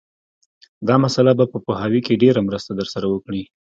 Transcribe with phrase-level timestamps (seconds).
[0.87, 3.43] دا مسأله به په پوهاوي کې ډېره مرسته در سره وکړي